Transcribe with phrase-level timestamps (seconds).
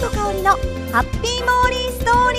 [0.00, 0.50] 本香里の
[0.92, 2.38] ハッピーモーリーストーリ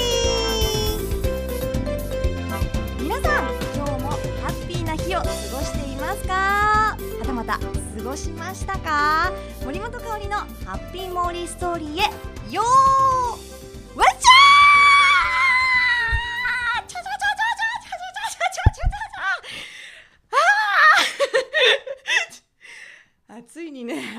[2.97, 3.03] ー。
[3.03, 3.43] 皆さん
[3.75, 4.17] 今日もハ
[4.49, 5.31] ッピーな日を過ご
[5.61, 6.33] していますか？
[6.95, 7.65] はたまた過
[8.01, 9.33] ごしましたか？
[9.65, 10.47] 森本香里のハ
[10.77, 12.03] ッピーモーリーストーリーへ
[12.53, 13.48] よー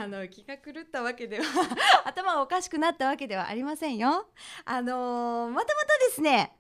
[0.01, 1.45] あの気が狂ったわけでは
[2.07, 4.31] 頭がおかしくなったわけではありませんよ。
[4.65, 6.57] あのーまたまたですね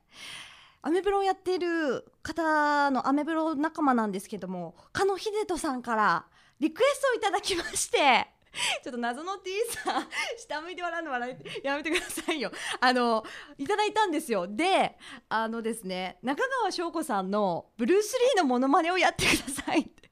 [0.83, 6.27] アメブロをやっている方のアメブロ仲間なんですけども加野秀人さんから
[6.59, 8.31] リクエストをいただきまして
[8.85, 12.51] ちょっと謎の T さん下向いて笑うの笑いやめてくださいよ。
[12.81, 13.25] あの
[13.57, 14.47] いただいたんですよ。
[14.49, 14.99] で
[15.31, 20.11] あのですね中川翔子さんのブルース・リーのモノマネをやってくださいって。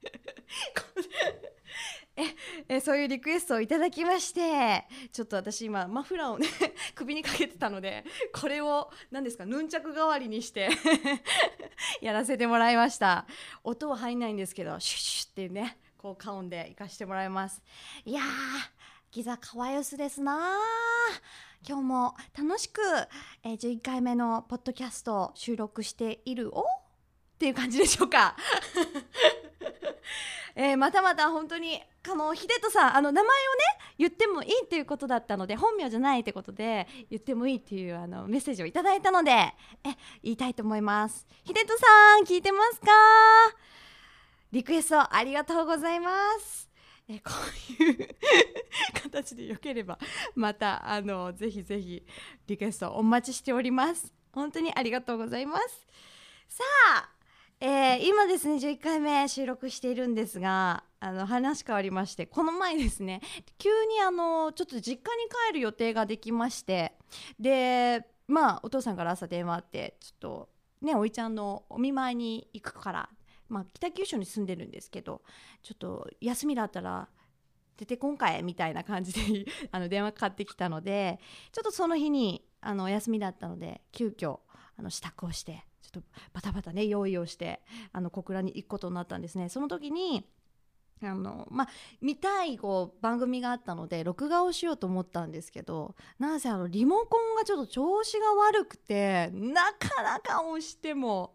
[2.19, 2.35] え
[2.77, 6.49] えそういうリクエストをいただきましてちょっと私今マフラーをね
[6.95, 10.69] 首にかけてたのでこれを何ですかヌンチャク代わりにして
[12.03, 13.27] やらせてもらいました。
[13.63, 17.63] 音は入んないんですけどシュッシュッっていうねこうカ音で行かしてもらいます。
[18.05, 18.25] いやー
[19.13, 20.59] ギザカワヨスですな
[21.67, 22.81] 今日も楽しく、
[23.43, 26.65] えー11回目のポッドキャストを収録しているおっ
[27.39, 28.37] ていう感じでしょうか。
[30.61, 33.37] えーまたまた本当にあの秀人さんあの名前をね
[33.97, 39.55] 言ってもいいっていうことだったので本名じゃないってことで言ってもいいっていうあのメッセージをいただいたのでえ
[40.25, 41.29] 言いたいと思います。
[41.47, 42.89] 秀人さん聞いてますか？
[44.51, 46.69] リクエストありがとうございます。
[47.09, 47.31] えこ
[47.79, 48.09] ういう
[49.01, 49.97] 形でよければ
[50.35, 52.05] またあのぜひぜひ
[52.49, 54.13] リクエストお待ちしております。
[54.33, 55.87] 本当にありがとうございます。
[56.49, 56.88] さあ
[58.01, 63.21] 今ですね11回目収録しているんですがあの話変わりましてこの前ですね
[63.59, 66.93] 急にあのちょっと実家に帰る予定ができまして
[67.41, 70.49] でまあお父さんから朝電話あってちょっと
[70.83, 73.09] ねおいちゃんのお見舞いに行くから、
[73.49, 75.23] まあ、北九州に住んでるんですけど
[75.63, 77.09] ちょっと休みだったら
[77.77, 81.19] 出てこんかいみたいな感じで あの電話かかってきたので
[81.53, 84.41] ちょっとその日にあのお休みだったので急遽
[84.77, 87.61] あの支度をしてちょっとバタバタね用意をして
[87.93, 89.49] あの小倉に行くことになったんですね。
[89.49, 90.27] その時に
[91.03, 91.69] あのまあ
[92.01, 101.35] 見たいこう番組があったので録画をしようと思ったんですけどなんせあのリモコンがちょっと調子が悪くてなかなか押しても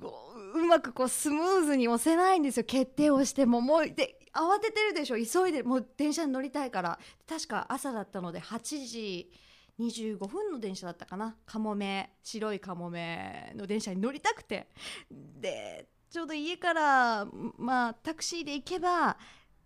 [0.00, 2.64] こううまくこうスムーズに押せないんですよ。
[2.64, 3.60] 決定をしても。
[3.60, 5.16] もうで慌ててるでしょ。
[5.16, 6.98] 急いでもう電車に乗りたいから。
[7.28, 9.30] 確か朝だったので8時
[9.78, 11.36] 25分の電車だったかな。
[11.46, 12.16] カモメ。
[12.22, 14.68] 白いカモメの電車に乗りたくて。
[15.10, 17.26] でちょうど家から
[17.58, 19.16] まあタクシーで行けば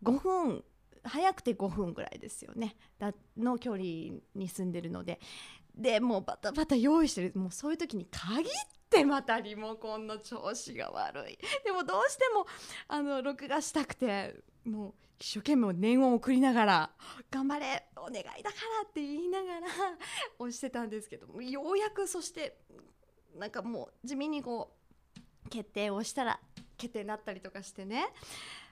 [0.02, 0.64] 5分。
[1.04, 2.76] 早くて5分ぐらいですよね。
[2.98, 3.82] だの距離
[4.34, 5.20] に住んでるので。
[5.74, 7.32] でもうバタバタ用意してる。
[7.36, 8.52] もうそういう時に限っ
[8.90, 11.38] てまたリモコンの調子が悪い。
[11.64, 12.46] でもどうしても
[12.88, 16.90] あの録画したくてもう一生懸命念を送りながら
[17.30, 19.66] 「頑張れお願いだから」って言いながら
[20.38, 22.60] 押してたんですけどようやくそして
[23.34, 24.76] なんかもう地味にこ
[25.46, 26.40] う決定をしたら
[26.76, 28.12] 決定になったりとかしてね。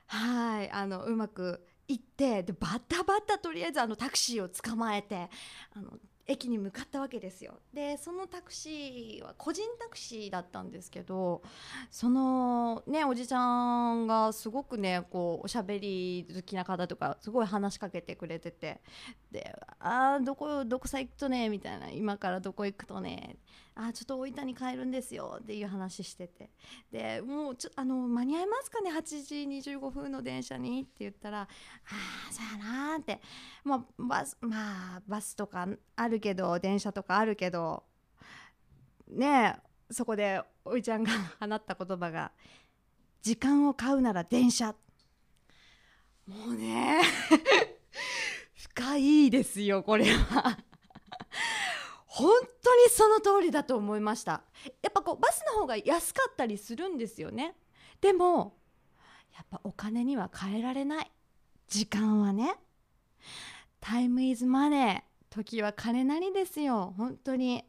[0.06, 0.70] はい。
[0.70, 5.28] あのうまく行ってでバタバッタとりあえずあのタクシーを捕まえて
[5.74, 7.60] あの駅に向かったわけですよ。
[7.72, 11.42] でそのタクシーは個人タクシーだったんですけど
[11.90, 18.80] そのねおじちゃんがすごくねこうおしゃべり好きな方とかすごい話しかけてくれてて。
[19.30, 23.36] で「ああどこどこさ行くとね」みたいな「今からどこ行くとね」
[23.78, 26.50] あちょっと大分に帰るんですよっていう話してて。
[26.90, 33.20] でもうちょあの間に合いますかね？8時25分の電車にって言ったら「ああそうやな」って、
[33.62, 37.84] まあ、バスまあバスとかあるけど電車とかあるけど。
[39.08, 42.32] ねえそこでおいちゃんが放った言葉が
[43.22, 44.74] 「時間を買うなら電車」
[46.26, 47.00] もうね
[48.56, 50.58] 深いですよこれは。
[52.16, 52.30] 本
[52.62, 54.42] 当にその通りだと思いました。
[54.82, 57.54] やっぱこうバスの方が安かったりするんですよね。
[58.00, 58.56] でも
[59.34, 61.10] やっぱお金には変えられない。
[61.68, 62.54] 時間はね。
[63.80, 65.34] タイムイズマネー。
[65.34, 66.94] 時は金なりですよ。
[66.96, 67.62] 本当に。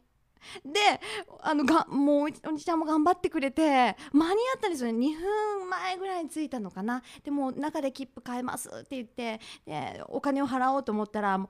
[0.64, 1.00] で
[1.42, 4.98] あのがもうおじちゃんも頑張ってくれて間に合ったんですよね。
[4.98, 7.02] 2分前ぐらいに着いたのかな。
[7.22, 11.48] でも中で切符買えますって言ってでお金を払おうと思ったらもう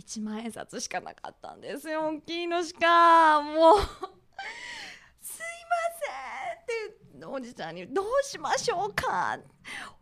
[0.00, 5.76] 1万円札しかなかったんですよ大きいのしかもうすいま
[6.80, 9.38] せんっておじちゃんに「どうしましょうか?」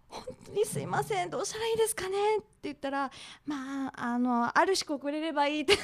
[0.08, 3.10] 本当にすいませんどうしたらいいですかねって言ったら
[3.44, 5.76] まああのあるしくくれればいいって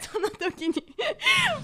[0.00, 0.74] その時に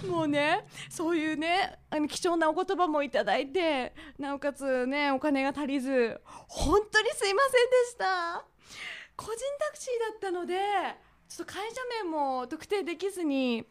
[0.09, 8.45] もうねそういうねあの貴重なお言葉もいただいてなおかつねお金が足りず本当にすいませんでした
[9.17, 10.55] 個人タクシーだったので
[11.29, 13.67] ちょっと会社名も特定できずに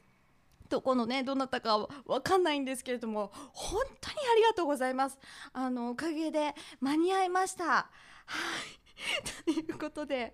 [0.69, 5.17] どこのねどなたかわかんないんですけれども本当にありがとうございます。
[5.53, 7.65] あのおかげで間に合いました。
[7.65, 7.89] は
[9.45, 9.45] い。
[9.45, 10.33] ということで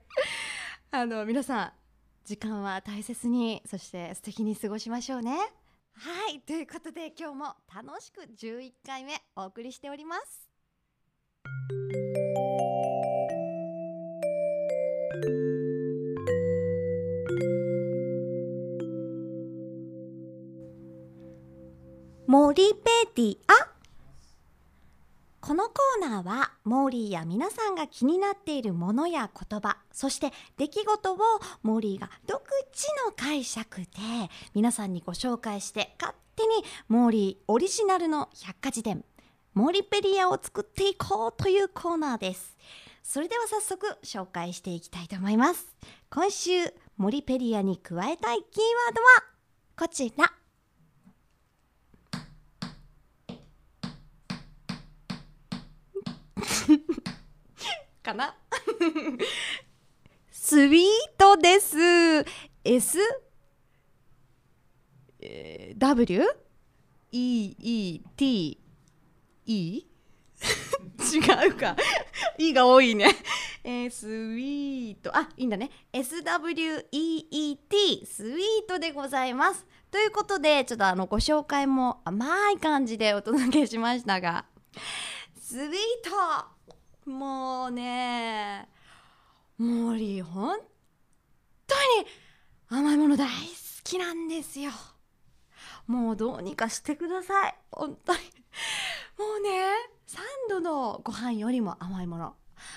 [0.92, 1.72] あの皆さん
[2.25, 5.38] 時間は大切にそして素敵に過ごしましょうね。
[5.96, 6.40] はい。
[6.42, 10.50] ということで今日も楽しく11回目お送りしております。
[22.53, 23.38] リペディ。
[23.47, 23.73] ア
[25.41, 31.17] このコーナーはモーリーや皆さんが気になっているものや言葉そして出来事を
[31.63, 32.41] モーリーが独
[32.71, 33.88] 自の解釈で
[34.53, 36.50] 皆さんにご紹介して勝手に
[36.88, 39.03] モーリーオリジナルの百科事典
[39.53, 42.57] モーリペディアを作っていこうというコーナーです。
[43.03, 45.75] それでは早速紹介していきたいと思います。
[46.09, 46.51] 今週
[46.97, 49.23] モリペディアに加えたいキーワードは
[49.77, 50.32] こちら。
[58.13, 58.36] かな？
[60.31, 60.86] スイー
[61.18, 61.77] トです。
[62.63, 62.98] S?
[65.77, 66.24] W?
[67.12, 68.60] E, E, T,
[69.45, 69.86] E?
[71.13, 71.75] 違うか。
[72.38, 73.15] E が多いね。
[73.63, 75.15] えー、スイート。
[75.15, 75.71] あいいんだね。
[75.94, 76.86] SWEET
[78.06, 79.65] スイートでございます。
[79.89, 84.45] ということでちょっとあのご紹介も甘い感じでお届けしましたが。
[85.39, 85.71] スイー
[86.04, 86.52] ト。
[87.05, 88.67] もうね
[89.57, 90.57] 森本
[91.67, 92.07] 当に
[92.69, 93.33] 甘いもの大好
[93.83, 94.71] きなんですよ。
[95.85, 97.55] もうどうにかしてください。
[97.71, 98.19] 本当に。
[99.17, 99.50] もうね
[100.07, 100.19] 3
[100.50, 102.35] 度のご飯よりも甘いもの。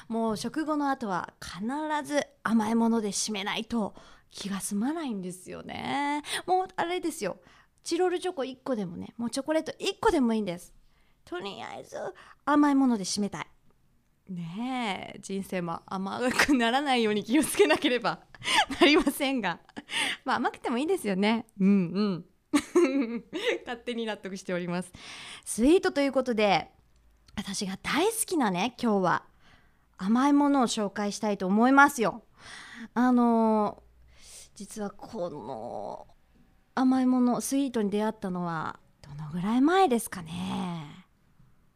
[0.08, 1.64] もう食後の後は必
[2.05, 3.94] ず甘いもので締めないと
[4.31, 6.23] 気が済まないんですよね。
[6.46, 7.38] もうあれですよ。
[7.84, 10.75] チロルチョコ1個でもねもうチョコレート1個でもいいんです。
[11.25, 11.96] とりあえず
[12.44, 13.46] 甘いもので締めたい。
[14.28, 18.20] ねえ人生も甘くならないように気をつけなければ
[18.81, 19.61] なりませんが。
[20.25, 21.46] まあ甘くてもいいですよね。
[21.61, 22.25] うんうん。
[23.67, 24.93] 勝手に納得しております。
[25.44, 26.70] スイートということで
[27.37, 29.25] 私が大好きなね今日は
[29.99, 32.25] 甘いものを紹介したいと思いますよ。
[32.94, 33.82] あの
[34.55, 36.08] 実はこの
[36.75, 41.06] 甘いものスイートに出会ったのはどのぐらい前ですかね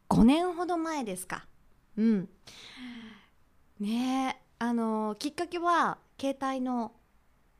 [0.08, 1.46] ？5年ほど前ですか。
[1.96, 2.28] うん。
[3.78, 6.92] ねあのきっかけは携帯の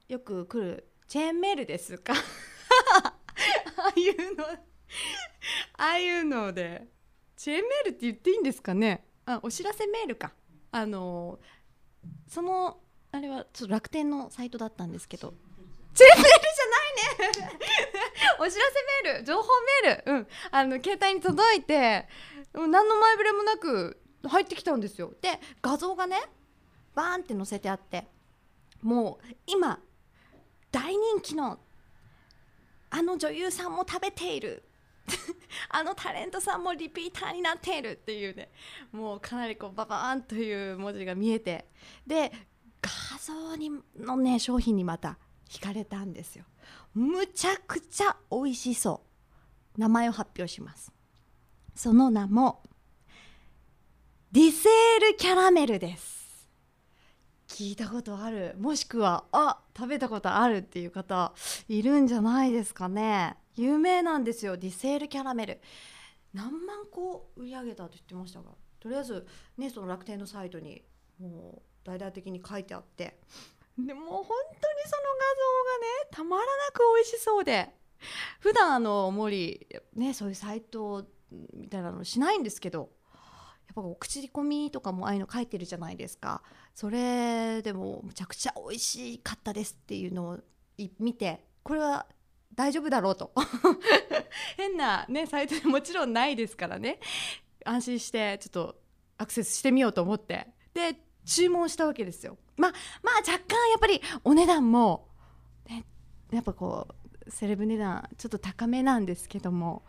[0.09, 2.13] よく来るチェーンメールですか？
[3.03, 3.15] あ
[3.97, 4.57] あいうのあ
[5.79, 6.87] あいうので。
[7.37, 9.03] チェーンメールって言っていいんですかね？
[9.25, 10.33] あお知らせメールか。
[10.73, 11.39] あの
[12.29, 12.79] その
[13.13, 15.33] あれはちょっと楽天のサイトだったんですけど。
[15.95, 16.33] チェーンメール
[17.25, 17.59] じゃないね！
[18.39, 18.67] お知ら
[19.03, 19.49] せメール情報
[19.85, 20.13] メール。
[20.13, 20.29] うん。
[20.51, 22.07] あの携帯に届いて
[22.53, 25.13] もう何の前触れもなく入ってきたんですよ。
[25.21, 26.17] で画像がね
[26.95, 28.07] バーンって載せてあって
[28.83, 29.81] もう今
[30.71, 31.59] 大人気の
[32.91, 34.65] あの女優さんも食べている。
[35.71, 38.51] あのタレントさんもリピーターになっているっていうね。
[38.93, 41.67] もうかなりこうババーンという文字が見えて。
[42.07, 42.33] で
[42.83, 45.19] 画像にのね商品にまた
[45.49, 46.45] 惹かれたんですよ。
[46.95, 49.03] むちゃくちゃ美味しそ
[49.77, 49.81] う。
[49.81, 50.93] 名前を発表します。
[51.75, 52.63] その名も
[54.33, 56.49] ディセールキャラメルです。
[57.49, 58.55] 聞いたことある。
[58.61, 61.33] もしくはあ食べたことあるっていう方
[61.67, 63.37] いるんじゃないですかね。
[63.57, 65.61] 有名なんですよディセールキャラメル。
[66.33, 69.27] 何万個売り上げたと言ってましたがとりあえず
[69.59, 70.81] ねその楽天のサイトに
[71.21, 73.19] もう大々的に書いてあって。
[73.77, 75.25] でもう本当にその画
[76.13, 77.69] 像がねたまらなく美味しそうで。
[78.39, 81.05] 普段あの森ねそういうサイト
[81.53, 82.91] みたいなのしないんですけど。
[83.71, 86.43] っぱお口コミとかもああいうの書いてるじゃないですか。
[86.75, 90.39] それでもむちゃくちゃ美味しかったですっていうのを
[90.99, 92.07] 見てこれは
[92.55, 93.33] 大丈夫だろうと。
[94.57, 97.01] 変なねサイトでもちろんないですからね。
[97.65, 98.81] 安心してちょっと
[99.19, 100.49] アクセスしてみようと思って。
[100.75, 102.39] で注文したわけですよ。
[102.57, 102.73] まあ
[103.03, 105.09] まあ若干やっぱりお値段も、
[105.69, 105.87] ね、
[106.31, 109.83] やっぱこうセレブ値段ちょっと高めなんですけども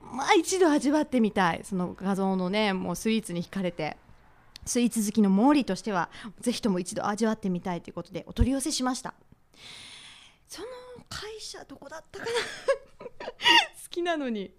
[0.00, 1.60] まあ一度味わってみたい。
[1.64, 3.96] その画像のねもうスイーツに惹かれて
[4.64, 9.14] スイーツ好きのモーリーとしてはぜひとも一度味わってみたいということでお取り寄せしました。
[10.46, 10.68] その
[11.08, 12.30] 会社どこだったかな？
[13.26, 13.32] 好
[13.90, 14.52] きなのに。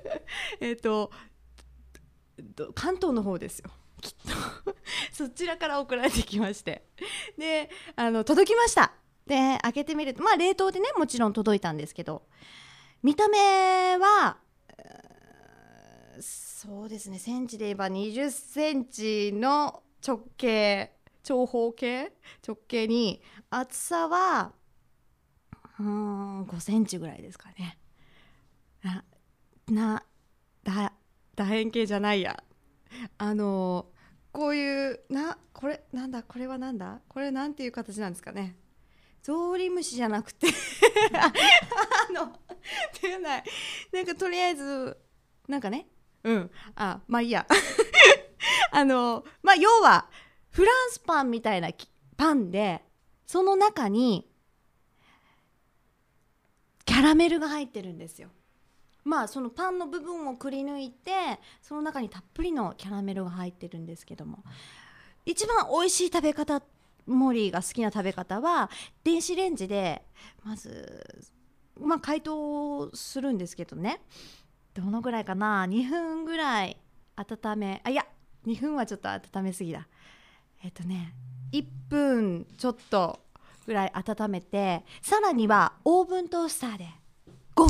[0.60, 1.10] えっと
[2.74, 3.70] 関東の方ですよ。
[4.00, 4.14] きっ
[4.64, 4.74] と。
[5.12, 6.86] そちらから送られてきまして。
[7.38, 8.92] であの届きました。
[9.26, 12.22] で開けてみるとまあ冷凍でねもちろん届いたんですけど
[13.02, 14.38] 見た目は
[16.20, 20.92] そうですねセンチで言えば20センチの直径
[21.22, 22.12] 長方形
[22.46, 24.52] 直径に厚さは
[25.78, 27.78] うん5センチぐらいですかね。
[28.82, 29.04] な
[29.68, 30.02] な
[30.62, 30.92] だ
[31.36, 32.42] 楕円形じゃないや。
[33.18, 33.86] あの
[34.32, 37.00] こういうなこれなんだこれはなんだ？
[37.08, 38.56] これなんていう形なんですかね？
[39.26, 40.46] ゾウリムシじゃなくて
[41.12, 41.32] あ
[42.12, 42.38] の
[43.00, 43.44] てない。
[43.90, 44.96] なんかとりあえず
[45.48, 45.88] なんかね
[46.22, 46.50] うん。
[46.76, 47.44] あまあいいや。
[48.70, 50.08] あのまあ要は
[50.50, 51.70] フランスパンみたいな
[52.16, 52.84] パンで
[53.26, 54.30] その中に
[56.84, 58.28] キャラメルが入ってるんですよ。
[59.02, 64.44] まあそのパンの部分をくり抜いてその中にたっぷりのキャラメルが入ってるんですけども。
[65.28, 66.62] 一番美味しい食べ方
[67.06, 68.70] モリーが好きな食べ方は
[69.04, 70.02] 電子レンジで
[70.44, 71.24] まず
[71.80, 74.00] まあ解凍するんですけどね。
[74.74, 76.76] どのぐらいかな？2分ぐらい
[77.16, 78.06] 温めあいや
[78.46, 79.86] 2分はちょっと温めすぎだ。
[80.62, 81.14] えっ、とね
[81.52, 83.20] 1分ちょっと
[83.66, 86.88] ぐらい温めてさらにはオーブントースターで
[87.54, 87.66] 5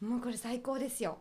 [0.00, 0.08] 分。
[0.08, 1.18] もうこれ最高ですよ。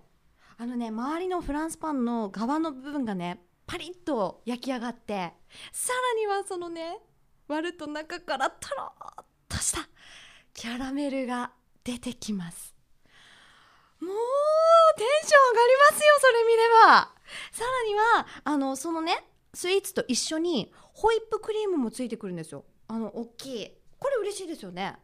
[0.58, 5.34] あのね周りのフランスパンの側の部分がねパリッと焼き上がって
[5.72, 7.00] さらにはそのね
[7.48, 8.92] 割ると中からとろ
[9.22, 9.88] っとした
[10.54, 11.52] キャラメルが
[11.84, 12.74] 出てきます。
[14.00, 14.12] もう
[14.98, 17.12] テンション上がりますよそれ見れば。
[17.52, 22.66] さらにはあのそのねスイーツと一緒にホイップクリームもついてくるんですよ。
[22.88, 23.78] あの大きい。
[24.00, 24.98] これ嬉しいですよね。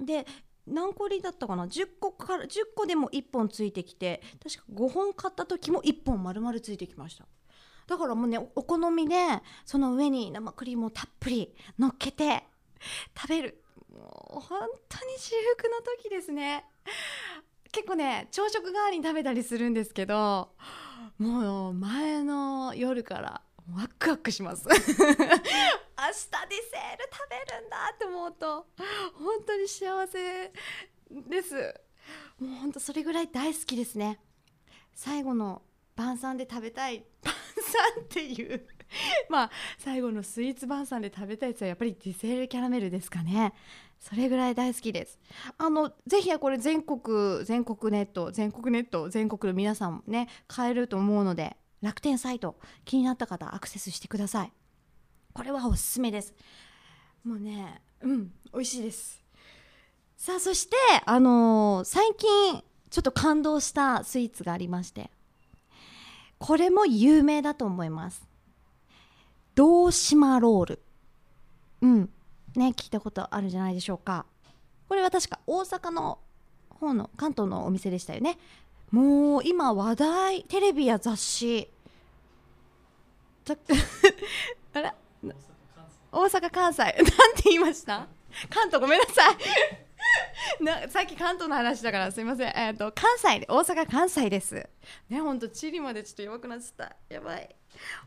[0.00, 0.26] で
[0.66, 7.26] 何個入りだったかな？10個から10個でも1本ついてきて確か5本買った時も1本丸々ついてきました。
[7.90, 9.16] だからもうねお好みで
[9.66, 12.44] その上に生クリームをたっぷり乗っけて
[13.20, 13.64] 食べる。
[13.92, 16.64] もう本当に至福の時ですね。
[17.72, 20.52] 結構ね朝食代わりに食べたりするんですけど
[21.18, 23.42] もう前の夜から
[23.74, 24.66] ワクワクします。
[24.70, 25.34] 明日ディセール
[27.12, 28.68] 食べるんだって思うと
[29.14, 30.52] 本当に幸せ
[31.10, 31.74] です。
[32.38, 34.20] もう本当それぐらい大好きですね。
[34.94, 35.62] 最後の
[35.96, 37.04] 晩餐で食べたい。
[37.70, 38.66] 晩餐っていう
[39.28, 43.52] まあ最後のスイーツ晩餐で食べたいやつはやっぱりディセールキャラメルですかね。
[44.00, 45.18] それぐらい大好きです。
[45.58, 54.52] あのぜひこれ全国全国ネット全国ネット全国の皆さんね買えると思うので楽天サイト気になった方アクセスしてください。
[55.32, 56.34] これはおすすめです。
[57.24, 59.22] もうねうん美味しいです。
[60.16, 65.10] さあそしてあのー、最近ちょっと感動したスイーツがありまして。
[66.40, 68.26] これも有名だと思います。
[69.54, 70.82] 堂島ロール。
[71.82, 72.10] うん。
[72.56, 74.24] ね聞いたことあるんじゃないでしょうか。
[74.88, 76.18] これは確か大阪の
[76.70, 78.38] 方の関東のお店でしたよね。
[78.90, 81.68] もう今話題テレビや雑誌。
[83.44, 83.56] ちょ
[84.74, 84.92] あれ？
[86.12, 86.82] 大阪関西。
[86.84, 88.08] なんて言いました？
[88.48, 89.36] 関東ごめんなさい。
[90.60, 92.52] なさっき関東の話だからすいません。
[92.56, 94.68] えっ、ー、と関西大阪関西です。
[95.08, 96.96] ねほんと地理までちょっと弱くなっちゃった。
[97.14, 97.54] やばい。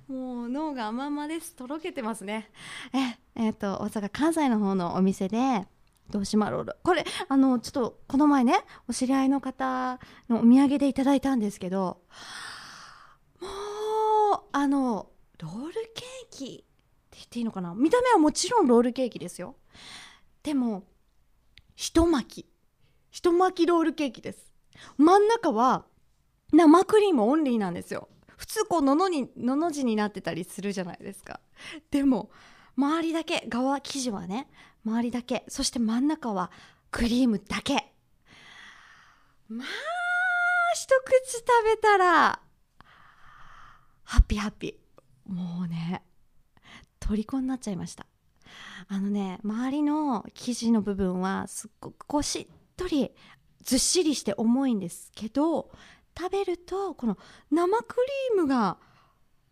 [0.08, 1.56] もう脳が甘々です。
[1.56, 2.52] とろけてますね。
[2.94, 5.68] ええー、と大阪関西の方のお店で
[6.10, 12.02] 堂島ロールこれあのちょっとこの前ねお知り合いの方のお土産でいただいたんですけど
[13.40, 13.48] も
[14.38, 15.10] うあの
[15.40, 16.64] ロールケーキって
[17.12, 17.74] 言っていいのかな？
[17.74, 19.56] 見た目はもちろんロールケーキですよ。
[20.44, 20.84] でも
[21.76, 22.44] 一巻。
[22.44, 22.46] き
[23.12, 24.52] 一巻きロールケーキです。
[24.98, 25.86] 真ん中は
[26.52, 28.10] 生クリームオンリーなんですよ。
[28.38, 31.40] 普通こうののにのの字になってたりするじゃないですか。
[31.92, 32.32] でも
[32.76, 34.48] 周りだけ側生地はね
[34.86, 35.46] 周りだけ。
[35.48, 36.52] そして真ん中は
[36.92, 37.94] クリームだけ。
[39.48, 39.68] まあ
[40.74, 42.40] 一口食べたら
[44.04, 45.32] ハッピーハッピー。
[45.32, 46.04] もうね
[47.00, 48.06] 虜になっちゃいました。
[48.88, 53.12] あのね周りの生地の部分はすっごくこうしっとり
[53.62, 55.72] ずっしりして重いんですけど
[56.18, 57.18] 食べるとこの
[57.52, 57.96] 生ク
[58.36, 58.78] リームが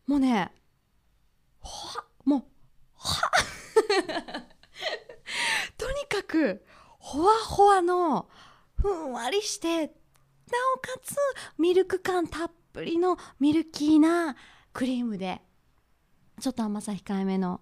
[0.08, 0.52] もうね
[1.62, 2.44] はもう
[2.96, 3.32] は
[5.78, 6.66] とにかく
[7.00, 8.30] ほわほわの
[8.76, 9.94] ふんわりしてな
[10.76, 11.16] おかつ
[11.58, 14.36] ミルク感たっぷりのミルキーな
[14.74, 15.42] クリームで
[16.40, 17.62] ちょっと甘さ控えめの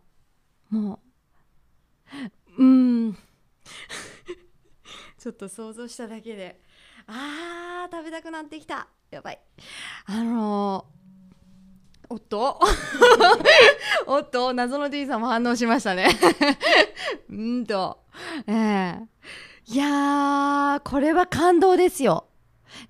[0.69, 1.09] もう
[2.58, 3.13] うん。
[5.18, 6.62] ちょっと想像しただけで
[7.08, 8.88] あー食べたくなってきた。
[9.12, 9.39] やばい。
[10.06, 12.60] あのー、おっと
[14.06, 16.10] おっと謎の D さんも反応しましたね。
[17.30, 18.00] うんと。
[18.48, 22.28] ええー、いやこれは感動ですよ。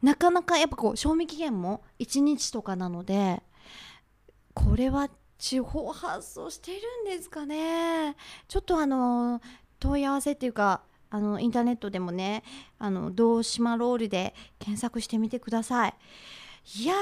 [0.02, 3.42] なかなかやっぱこう賞味期限も1日とかなので
[4.54, 8.16] これは地方発送してるんですかね。
[8.48, 9.42] ちょっとあの
[9.80, 12.44] 問い合わせっていうかあのインターネットでもね
[12.78, 15.96] あの堂島ロールで検索してみてください。
[16.76, 16.94] いや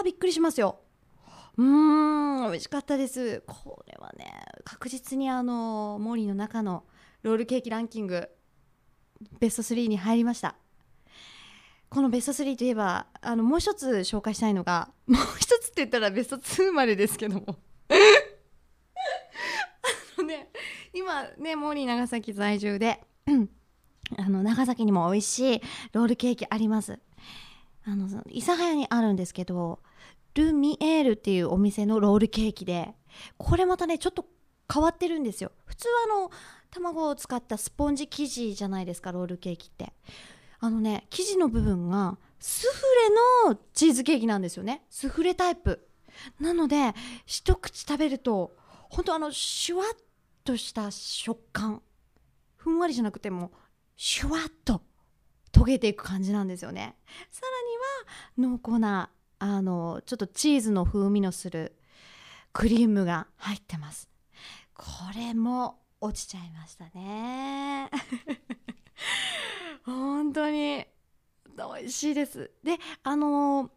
[0.00, 0.80] ーびっくりしますよ。
[1.56, 3.42] うーん美味しかったです。
[3.46, 6.84] これはね確実にあのモーリーの中の
[7.22, 8.28] ロールケーキランキング
[9.38, 10.56] ベスト3に入りました。
[11.88, 17.56] このベスト3といえばあのもう一つ紹介したいのがもう一つって言ったらベスト2までですけども
[17.88, 17.94] あ
[20.18, 20.48] のね
[21.14, 23.00] 今ねモーリー長崎在住で
[24.18, 26.98] あの長崎にも美味しいロールケーキあります。
[27.84, 29.78] あの諫早にあるんですけど
[30.34, 32.94] ルミエールっていうお店のロールケーキで
[33.36, 34.26] これまたねちょっと
[34.72, 35.52] 変わってるんですよ。
[35.66, 36.30] 普通はあの
[36.70, 39.92] 卵を使ったスポンジ生地じゃないですかロールケーキって。
[40.58, 42.82] あのね生地の部分がスフ
[43.44, 44.82] レのチーズケーキなんですよね。
[44.90, 45.86] スフレタイプ。
[46.40, 46.92] なので
[47.26, 48.56] 一口食べると
[48.90, 49.86] 本当あのシュワッ
[50.44, 51.82] とした食感。
[52.56, 53.50] ふんわりじゃなくても
[53.96, 54.82] シュワッと
[55.52, 56.96] 溶けていく感じなんですよね。
[57.30, 57.42] さ
[58.36, 61.76] らには濃厚なあのちょっとチーズの風味のする
[62.52, 64.08] クリームが入ってます。
[64.74, 67.90] これも落ちちゃいましたね。
[69.84, 70.84] 本当に
[71.56, 72.50] 美味しいです。
[72.62, 73.70] であの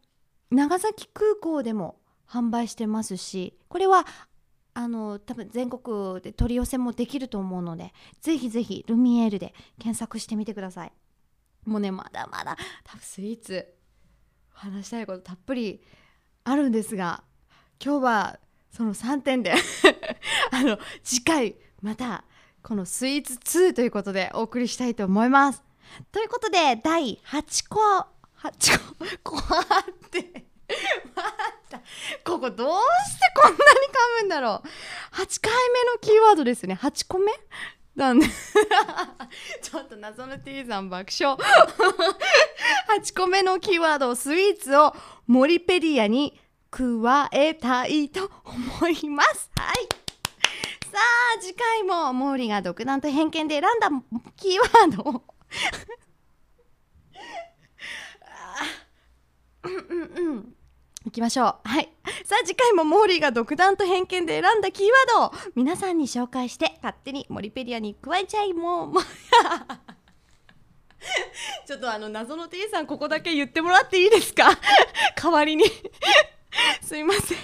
[0.50, 4.06] 長崎空港でも販売してますしこれは
[4.78, 10.92] あの多分全国で取り寄せもできると思うのでぜひぜひルミエールで検索してみてください。
[11.66, 13.74] もうねまだまだ多分スイーツ
[14.54, 15.82] 話したいことたっぷり
[16.44, 17.24] あるんですが
[17.84, 19.56] 今日はその3点で
[20.54, 22.24] あの次回また
[22.62, 23.34] このスイーツ
[23.70, 25.64] 2ということでお送りしたいと思います。
[26.12, 27.80] ということで第8個
[28.38, 29.40] 8個あ
[29.90, 30.46] って
[31.70, 31.80] た
[32.24, 32.70] ここどう
[33.10, 33.64] してこんなに噛
[34.22, 35.16] むんだろう。
[35.16, 36.78] 8回目のキーワードですね。
[36.82, 37.32] 8個目？
[37.96, 38.28] なんで。
[39.62, 41.38] ちょっと謎の T さん爆笑。
[43.00, 49.50] 8個目のキーワードスイーツをモリペディアに加えたいと思います。
[49.56, 49.88] はい。
[50.92, 50.98] さ
[51.38, 53.90] あ次回も毛利が独断と偏見で選んだ
[54.36, 55.24] キーワードを。
[59.64, 60.57] うんうんうん
[61.08, 61.56] 行きましょう。
[61.64, 61.90] はい。
[62.26, 68.94] さあ次回もモーリーが独断と偏見で選んだキーワードを皆さんに紹介して勝手にモリペディアに加えちゃいもう。
[71.66, 74.50] ちょっとあの謎の T さんここだけ言ってもらっていいですか？
[75.16, 75.64] 代わりに。
[76.84, 77.38] すいません。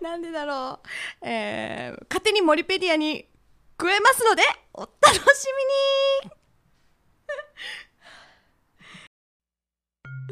[0.00, 3.28] なんでだろう、えー、勝手にモリペディアに
[3.76, 4.90] 加えますのでお楽
[5.36, 5.46] し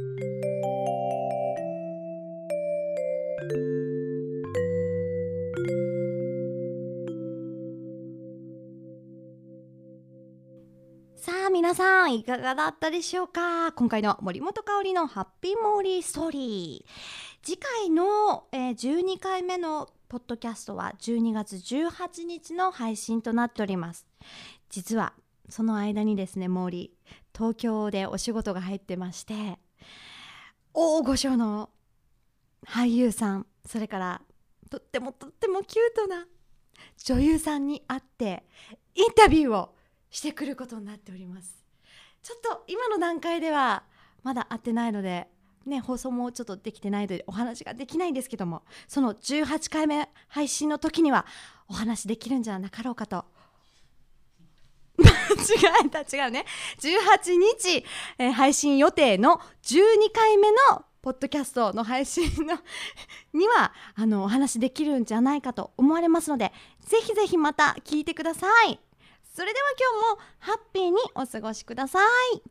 [0.00, 0.35] みに。
[3.38, 3.42] さ
[11.48, 13.72] あ皆さんいかがだったでしょうか？
[13.72, 16.90] 今回の森本香里のハッピーモーリーストーリー。
[17.42, 24.06] 次回の、えー、12回目のポッドキャストは12月18日の配信となっております。
[24.70, 25.12] 実は
[25.50, 29.58] その間にですねモーリー東京でお仕事が入ってまして
[30.72, 31.68] 大御所の
[32.68, 34.22] 俳優さんそれから
[34.70, 36.26] とってもとってもキュートな
[37.04, 38.44] 女優さんに会って
[38.94, 39.74] インタビューを
[40.10, 41.62] してくることになっております。
[42.22, 43.84] ちょっと今の段階では
[44.22, 45.28] まだ会ってないので
[45.64, 51.26] ね放送もちょっとできてないのでお話ができないんですけどもその18回目配信の時には
[51.68, 53.24] お話できるんじゃなかろうかと。
[54.98, 56.46] 間違えた違うね。
[56.78, 57.84] 18日、
[58.18, 62.58] えー、配信予定の12回目のポッドキャストの配信の
[63.32, 68.80] にはあのお話できるんじゃないかと思われますのでぜひぜひまた聞いてください。
[69.22, 72.00] それでは今日もハッピーにお過ごしくださ
[72.34, 72.42] い。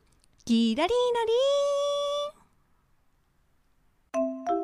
[0.46, 4.56] キラリーナリー。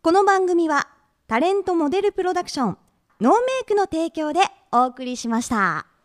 [0.00, 0.88] この番組は
[1.26, 2.85] タレントモデルプロダクション。
[3.18, 4.40] ノーメイクの提供で
[4.72, 5.95] お送りしました。